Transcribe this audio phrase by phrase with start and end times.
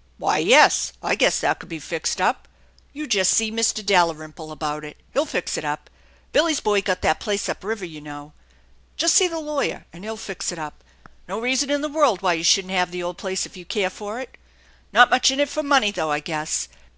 [0.16, 2.48] "Why, yes, I guess that could be fixed up.
[2.94, 3.84] You just see Mr.
[3.84, 4.96] Dalrymple about it.
[5.12, 5.90] He'll fix it up.
[6.32, 8.32] Billy's boy got that place up river, you know.
[8.96, 10.82] Just see the lawyer, and he'll fix it up.
[11.28, 13.90] No reason in the world why you shouldn't have the old place if you care
[13.90, 14.38] for it.
[14.94, 16.68] Not much in it for money, though, I guess.